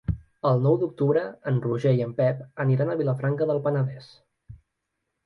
El 0.51 0.61
nou 0.67 0.77
d'octubre 0.83 1.21
en 1.51 1.59
Roger 1.65 1.91
i 1.99 2.01
en 2.05 2.15
Pep 2.21 2.41
aniran 2.65 2.95
a 2.95 2.97
Vilafranca 3.03 3.49
del 3.51 3.61
Penedès. 3.69 4.09